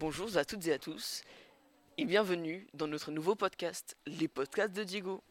Bonjour 0.00 0.34
à 0.38 0.46
toutes 0.46 0.66
et 0.66 0.72
à 0.72 0.78
tous 0.78 1.20
et 1.98 2.06
bienvenue 2.06 2.66
dans 2.72 2.86
notre 2.86 3.10
nouveau 3.10 3.34
podcast, 3.34 3.98
les 4.06 4.28
podcasts 4.28 4.72
de 4.72 4.82
Diego. 4.82 5.22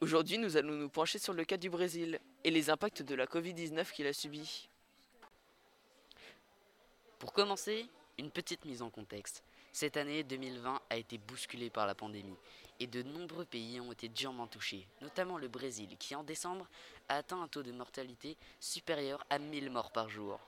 Aujourd'hui, 0.00 0.38
nous 0.38 0.56
allons 0.56 0.74
nous 0.74 0.88
pencher 0.88 1.18
sur 1.18 1.32
le 1.32 1.44
cas 1.44 1.56
du 1.56 1.68
Brésil 1.68 2.20
et 2.44 2.52
les 2.52 2.70
impacts 2.70 3.02
de 3.02 3.16
la 3.16 3.26
Covid-19 3.26 3.90
qu'il 3.90 4.06
a 4.06 4.12
subi. 4.12 4.68
Pour 7.18 7.32
commencer, 7.32 7.88
une 8.16 8.30
petite 8.30 8.64
mise 8.64 8.80
en 8.80 8.90
contexte. 8.90 9.42
Cette 9.72 9.96
année 9.96 10.22
2020 10.22 10.80
a 10.88 10.96
été 10.96 11.18
bousculée 11.18 11.68
par 11.68 11.88
la 11.88 11.96
pandémie 11.96 12.38
et 12.78 12.86
de 12.86 13.02
nombreux 13.02 13.44
pays 13.44 13.80
ont 13.80 13.90
été 13.90 14.08
durement 14.08 14.46
touchés, 14.46 14.86
notamment 15.00 15.36
le 15.36 15.48
Brésil 15.48 15.96
qui 15.98 16.14
en 16.14 16.22
décembre 16.22 16.68
a 17.08 17.16
atteint 17.16 17.42
un 17.42 17.48
taux 17.48 17.64
de 17.64 17.72
mortalité 17.72 18.36
supérieur 18.60 19.26
à 19.30 19.40
1000 19.40 19.68
morts 19.68 19.90
par 19.90 20.08
jour. 20.08 20.38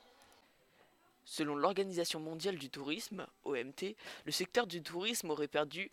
Selon 1.25 1.57
l'Organisation 1.57 2.21
mondiale 2.21 2.57
du 2.57 2.71
tourisme, 2.71 3.27
OMT, 3.45 3.97
le 4.25 4.33
secteur 4.33 4.67
du 4.67 4.83
tourisme 4.83 5.31
aurait 5.31 5.49
perdu 5.49 5.91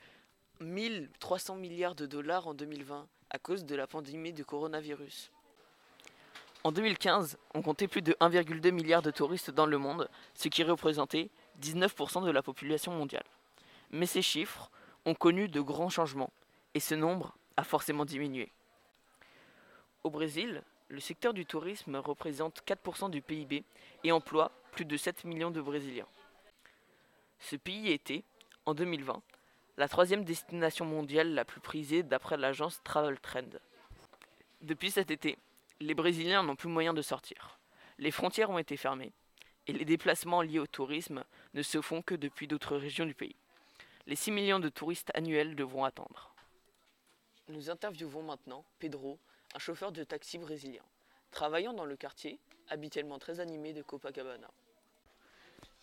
1300 0.59 1.55
milliards 1.55 1.95
de 1.95 2.05
dollars 2.05 2.47
en 2.47 2.53
2020 2.53 3.07
à 3.29 3.39
cause 3.39 3.63
de 3.65 3.75
la 3.75 3.87
pandémie 3.87 4.33
du 4.33 4.43
coronavirus. 4.43 5.31
En 6.63 6.71
2015, 6.71 7.37
on 7.55 7.61
comptait 7.61 7.87
plus 7.87 8.01
de 8.01 8.13
1,2 8.19 8.71
milliard 8.71 9.01
de 9.01 9.09
touristes 9.09 9.49
dans 9.49 9.65
le 9.65 9.77
monde, 9.77 10.09
ce 10.35 10.47
qui 10.47 10.63
représentait 10.63 11.31
19% 11.61 12.23
de 12.23 12.29
la 12.29 12.43
population 12.43 12.91
mondiale. 12.91 13.25
Mais 13.89 14.05
ces 14.05 14.21
chiffres 14.21 14.69
ont 15.05 15.15
connu 15.15 15.47
de 15.47 15.59
grands 15.59 15.89
changements, 15.89 16.31
et 16.75 16.79
ce 16.79 16.93
nombre 16.93 17.35
a 17.57 17.63
forcément 17.63 18.05
diminué. 18.05 18.51
Au 20.03 20.09
Brésil, 20.09 20.61
le 20.91 20.99
secteur 20.99 21.33
du 21.33 21.45
tourisme 21.45 21.95
représente 21.95 22.63
4% 22.67 23.09
du 23.09 23.21
PIB 23.21 23.63
et 24.03 24.11
emploie 24.11 24.51
plus 24.73 24.83
de 24.83 24.97
7 24.97 25.23
millions 25.23 25.49
de 25.49 25.61
Brésiliens. 25.61 26.07
Ce 27.39 27.55
pays 27.55 27.91
était, 27.91 28.23
en 28.65 28.73
2020, 28.73 29.21
la 29.77 29.87
troisième 29.87 30.25
destination 30.25 30.83
mondiale 30.85 31.33
la 31.33 31.45
plus 31.45 31.61
prisée 31.61 32.03
d'après 32.03 32.35
l'agence 32.35 32.83
Travel 32.83 33.17
Trend. 33.21 33.49
Depuis 34.61 34.91
cet 34.91 35.11
été, 35.11 35.37
les 35.79 35.93
Brésiliens 35.93 36.43
n'ont 36.43 36.57
plus 36.57 36.69
moyen 36.69 36.93
de 36.93 37.01
sortir. 37.01 37.57
Les 37.97 38.11
frontières 38.11 38.49
ont 38.49 38.59
été 38.59 38.75
fermées 38.75 39.13
et 39.67 39.73
les 39.73 39.85
déplacements 39.85 40.41
liés 40.41 40.59
au 40.59 40.67
tourisme 40.67 41.23
ne 41.53 41.61
se 41.61 41.81
font 41.81 42.01
que 42.01 42.15
depuis 42.15 42.47
d'autres 42.47 42.75
régions 42.75 43.05
du 43.05 43.15
pays. 43.15 43.37
Les 44.07 44.17
6 44.17 44.31
millions 44.31 44.59
de 44.59 44.69
touristes 44.69 45.11
annuels 45.13 45.55
devront 45.55 45.85
attendre. 45.85 46.35
Nous 47.47 47.69
interviewons 47.69 48.23
maintenant 48.23 48.65
Pedro, 48.77 49.19
un 49.53 49.59
chauffeur 49.59 49.91
de 49.91 50.03
taxi 50.03 50.37
brésilien, 50.37 50.83
travaillant 51.31 51.73
dans 51.73 51.85
le 51.85 51.95
quartier, 51.95 52.39
habituellement 52.69 53.19
très 53.19 53.39
animé 53.39 53.73
de 53.73 53.81
Copacabana. 53.81 54.49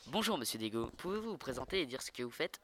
Bonjour 0.07 0.39
Monsieur 0.39 0.59
Diego, 0.59 0.91
pouvez-vous 0.97 1.33
vous 1.33 1.39
présenter 1.39 1.81
et 1.83 1.87
dire 1.87 2.03
ce 2.03 2.11
que 2.11 2.23
vous 2.23 2.31
faites? 2.31 2.61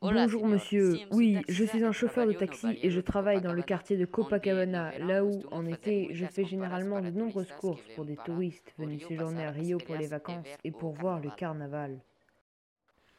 Bonjour 0.00 0.48
monsieur, 0.48 0.98
oui, 1.12 1.38
je 1.48 1.62
suis 1.62 1.84
un 1.84 1.92
chauffeur 1.92 2.26
de 2.26 2.32
taxi 2.32 2.76
et 2.82 2.90
je 2.90 3.00
travaille 3.00 3.40
dans 3.40 3.52
le 3.52 3.62
quartier 3.62 3.96
de 3.96 4.04
Copacabana, 4.04 4.98
là 4.98 5.24
où, 5.24 5.44
en 5.52 5.64
été, 5.64 6.08
je 6.12 6.26
fais 6.26 6.44
généralement 6.44 7.00
de 7.00 7.10
nombreuses 7.10 7.52
courses 7.60 7.86
pour 7.94 8.04
des 8.04 8.16
touristes 8.16 8.74
venus 8.78 9.06
séjourner 9.06 9.44
à 9.44 9.52
Rio 9.52 9.78
pour 9.78 9.94
les 9.94 10.08
vacances 10.08 10.48
et 10.64 10.72
pour 10.72 10.92
voir 10.92 11.20
le 11.20 11.30
carnaval. 11.30 12.00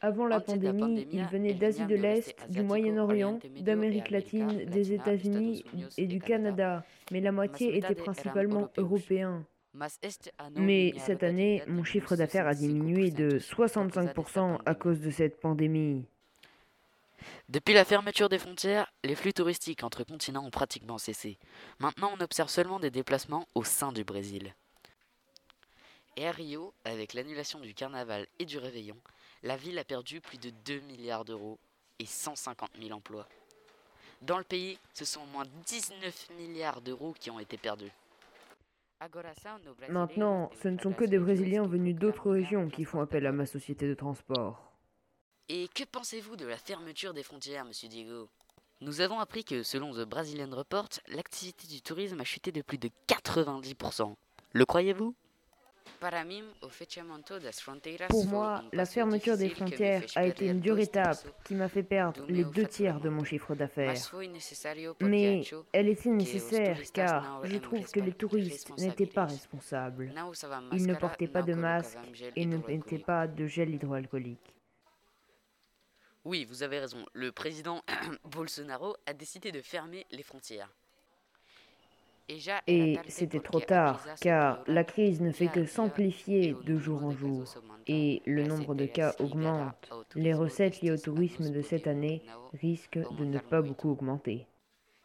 Avant 0.04 0.26
la 0.26 0.38
pandémie, 0.38 1.08
ils 1.12 1.24
venaient 1.24 1.54
d'Asie 1.54 1.86
de 1.86 1.94
l'Est, 1.94 2.36
du 2.50 2.62
Moyen-Orient, 2.62 3.38
d'Amérique 3.60 4.10
latine, 4.10 4.66
des 4.66 4.92
États-Unis 4.92 5.64
et 5.96 6.06
du 6.06 6.20
Canada, 6.20 6.84
mais 7.10 7.22
la 7.22 7.32
moitié 7.32 7.78
était 7.78 7.94
principalement 7.94 8.68
européens. 8.76 9.46
Mais 10.56 10.92
cette 10.98 11.22
année, 11.22 11.62
mon 11.66 11.84
chiffre 11.84 12.16
d'affaires 12.16 12.46
a 12.46 12.54
diminué 12.54 13.10
de 13.10 13.38
65% 13.38 14.58
à 14.66 14.74
cause 14.74 15.00
de 15.00 15.08
cette 15.10 15.40
pandémie. 15.40 16.04
Depuis 17.48 17.72
la 17.72 17.86
fermeture 17.86 18.28
des 18.28 18.38
frontières, 18.38 18.92
les 19.04 19.14
flux 19.14 19.32
touristiques 19.32 19.84
entre 19.84 20.04
continents 20.04 20.44
ont 20.44 20.50
pratiquement 20.50 20.98
cessé. 20.98 21.38
Maintenant, 21.78 22.10
on 22.14 22.22
observe 22.22 22.50
seulement 22.50 22.78
des 22.78 22.90
déplacements 22.90 23.46
au 23.54 23.64
sein 23.64 23.90
du 23.90 24.04
Brésil. 24.04 24.54
Et 26.16 26.26
à 26.26 26.30
Rio, 26.30 26.72
avec 26.84 27.14
l'annulation 27.14 27.58
du 27.60 27.74
carnaval 27.74 28.26
et 28.38 28.44
du 28.44 28.58
réveillon, 28.58 28.96
la 29.42 29.56
ville 29.56 29.78
a 29.78 29.84
perdu 29.84 30.20
plus 30.20 30.38
de 30.38 30.50
2 30.64 30.80
milliards 30.80 31.24
d'euros 31.24 31.58
et 31.98 32.06
150 32.06 32.70
000 32.80 32.92
emplois. 32.92 33.28
Dans 34.22 34.38
le 34.38 34.44
pays, 34.44 34.78
ce 34.92 35.04
sont 35.04 35.22
au 35.22 35.26
moins 35.26 35.44
19 35.66 36.30
milliards 36.38 36.80
d'euros 36.80 37.14
qui 37.18 37.30
ont 37.30 37.40
été 37.40 37.56
perdus. 37.58 37.90
Maintenant, 39.88 40.50
ce 40.62 40.68
ne 40.68 40.78
sont 40.78 40.92
que 40.92 41.04
des 41.04 41.18
Brésiliens 41.18 41.66
venus 41.66 41.96
d'autres 41.96 42.30
régions 42.30 42.70
qui 42.70 42.84
font 42.84 43.00
appel 43.00 43.26
à 43.26 43.32
ma 43.32 43.44
société 43.44 43.86
de 43.88 43.94
transport. 43.94 44.72
Et 45.48 45.68
que 45.68 45.84
pensez-vous 45.84 46.36
de 46.36 46.46
la 46.46 46.56
fermeture 46.56 47.12
des 47.12 47.22
frontières, 47.22 47.66
monsieur 47.66 47.88
Diego? 47.88 48.30
Nous 48.80 49.02
avons 49.02 49.18
appris 49.18 49.44
que, 49.44 49.62
selon 49.62 49.92
The 49.92 50.08
Brazilian 50.08 50.56
Report, 50.56 50.88
l'activité 51.08 51.66
du 51.66 51.82
tourisme 51.82 52.20
a 52.20 52.24
chuté 52.24 52.50
de 52.50 52.62
plus 52.62 52.78
de 52.78 52.88
90%. 53.08 54.14
Le 54.52 54.64
croyez-vous? 54.64 55.14
Pour 58.08 58.26
moi, 58.26 58.62
la 58.72 58.84
fermeture 58.84 59.36
des 59.36 59.48
frontières 59.48 60.02
a 60.16 60.26
été 60.26 60.46
une 60.48 60.60
dure 60.60 60.78
étape 60.78 61.18
qui 61.44 61.54
m'a 61.54 61.68
fait 61.68 61.82
perdre 61.82 62.24
les 62.28 62.44
deux 62.44 62.66
tiers 62.66 63.00
de 63.00 63.08
mon 63.08 63.24
chiffre 63.24 63.54
d'affaires. 63.54 63.94
Mais 65.00 65.42
elle 65.72 65.88
était 65.88 66.10
nécessaire 66.10 66.78
car 66.92 67.44
je 67.44 67.56
trouve 67.56 67.90
que 67.90 68.00
les 68.00 68.12
touristes 68.12 68.76
n'étaient 68.78 69.06
pas 69.06 69.24
responsables. 69.24 70.12
Ils 70.72 70.86
ne 70.86 70.94
portaient 70.94 71.28
pas 71.28 71.42
de 71.42 71.54
masque 71.54 71.98
et 72.36 72.44
ne 72.46 72.58
mettaient 72.58 72.98
pas 72.98 73.26
de 73.26 73.46
gel 73.46 73.70
hydroalcoolique. 73.74 74.54
Oui, 76.24 76.46
vous 76.46 76.62
avez 76.62 76.80
raison. 76.80 77.04
Le 77.12 77.32
président 77.32 77.82
Bolsonaro 78.24 78.96
a 79.06 79.12
décidé 79.12 79.52
de 79.52 79.60
fermer 79.60 80.06
les 80.10 80.22
frontières. 80.22 80.70
Et 82.66 82.98
c'était 83.08 83.40
trop 83.40 83.60
tard, 83.60 84.04
car 84.20 84.62
la 84.66 84.84
crise 84.84 85.20
ne 85.20 85.30
fait 85.30 85.48
que 85.48 85.64
s'amplifier 85.66 86.56
de 86.64 86.78
jour 86.78 87.04
en 87.04 87.10
jour, 87.12 87.44
et 87.86 88.22
le 88.26 88.44
nombre 88.44 88.74
de 88.74 88.86
cas 88.86 89.14
augmente. 89.18 89.92
Les 90.14 90.34
recettes 90.34 90.80
liées 90.80 90.92
au 90.92 90.98
tourisme 90.98 91.50
de 91.50 91.62
cette 91.62 91.86
année 91.86 92.22
risquent 92.54 93.00
de 93.18 93.24
ne 93.24 93.38
pas 93.38 93.62
beaucoup 93.62 93.90
augmenter. 93.90 94.46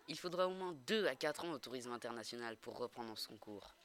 Il 0.08 0.18
faudra 0.18 0.48
au 0.48 0.54
moins 0.54 0.76
2 0.88 1.06
à 1.06 1.16
4 1.16 1.46
ans 1.46 1.52
au 1.52 1.60
tourisme 1.60 1.92
international 1.92 2.56
pour 2.58 2.78
reprendre 2.78 3.16
son 3.16 3.36
cours. 3.38 3.76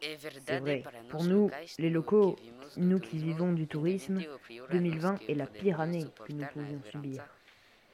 C'est 0.00 0.60
vrai. 0.60 0.84
Pour 1.08 1.24
nous, 1.24 1.50
les 1.78 1.90
locaux, 1.90 2.36
nous 2.76 3.00
qui 3.00 3.18
vivons 3.18 3.52
du 3.52 3.66
tourisme, 3.66 4.20
2020 4.70 5.20
est 5.28 5.34
la 5.34 5.46
pire 5.46 5.80
année 5.80 6.06
que 6.24 6.32
nous 6.32 6.46
pouvions 6.46 6.82
subir, 6.90 7.24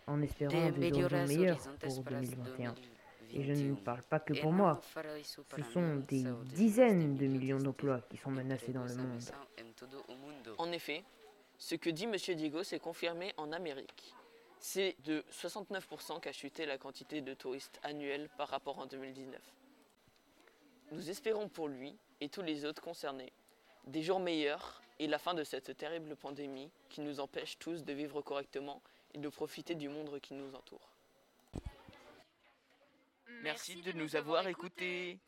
en 0.07 0.21
espérant 0.21 0.71
des 0.71 0.93
horizons 0.93 1.27
meilleurs 1.27 1.61
pour 1.81 2.03
2021. 2.03 2.75
Et 3.35 3.43
je 3.43 3.53
ne 3.53 3.75
parle 3.75 4.03
pas 4.03 4.21
que 4.21 4.33
pour 4.41 4.53
moi. 4.53 4.81
Ce 5.25 5.63
sont 5.73 5.97
des 6.09 6.25
dizaines 6.55 7.17
de 7.17 7.27
millions 7.27 7.59
d'emplois 7.59 8.01
qui 8.09 8.17
sont 8.17 8.31
menacés 8.31 8.73
dans 8.73 8.85
le 8.85 8.95
monde. 8.95 9.23
En 10.59 10.71
effet, 10.71 11.03
ce 11.59 11.75
que 11.75 11.91
dit 11.91 12.05
M. 12.05 12.17
Diego 12.37 12.63
s'est 12.63 12.79
confirmé 12.79 13.33
en 13.37 13.53
Amérique. 13.53 14.15
C'est 14.61 14.97
de 15.05 15.25
69% 15.31 16.21
qu'a 16.21 16.33
chuté 16.33 16.65
la 16.65 16.79
quantité 16.79 17.21
de 17.21 17.35
touristes 17.35 17.79
annuels 17.83 18.31
par 18.39 18.49
rapport 18.49 18.79
en 18.79 18.87
2019. 18.87 19.41
Nous 20.93 21.11
espérons 21.11 21.49
pour 21.49 21.69
lui 21.69 21.97
et 22.21 22.29
tous 22.29 22.43
les 22.43 22.65
autres 22.65 22.81
concernés 22.81 23.33
des 23.87 24.03
jours 24.03 24.21
meilleurs 24.21 24.81
et 24.99 25.07
la 25.07 25.19
fin 25.19 25.35
de 25.35 25.45
cette 25.45 25.77
terrible 25.77 26.17
pandémie 26.17 26.71
qui 26.89 27.01
nous 27.01 27.21
empêche 27.21 27.59
tous 27.59 27.85
de 27.85 27.93
vivre 27.93 28.23
correctement 28.23 28.81
et 29.13 29.19
de 29.19 29.29
profiter 29.29 29.75
du 29.75 29.89
monde 29.89 30.19
qui 30.21 30.35
nous 30.35 30.55
entoure. 30.55 30.94
Merci 33.45 33.83
de 33.83 33.93
nous 33.93 34.17
avoir 34.17 34.49
écoutés. 34.49 35.19